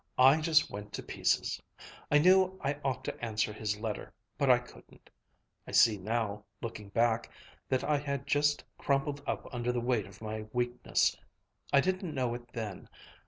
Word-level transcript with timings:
I 0.17 0.41
just 0.41 0.71
went 0.71 0.93
to 0.93 1.03
pieces. 1.03 1.61
I 2.09 2.17
knew 2.17 2.59
I 2.63 2.79
ought 2.83 3.05
to 3.05 3.23
answer 3.23 3.53
his 3.53 3.77
letter, 3.77 4.11
but 4.35 4.49
I 4.49 4.57
couldn't. 4.57 5.11
I 5.67 5.71
see 5.73 5.95
now, 5.99 6.43
looking 6.59 6.89
back, 6.89 7.29
that 7.69 7.83
I 7.83 7.97
had 7.97 8.25
just 8.25 8.63
crumpled 8.79 9.21
up 9.27 9.47
under 9.53 9.71
the 9.71 9.79
weight 9.79 10.07
of 10.07 10.19
my 10.19 10.47
weakness. 10.53 11.15
I 11.71 11.81
didn't 11.81 12.15
know 12.15 12.33
it 12.33 12.51
then. 12.51 12.89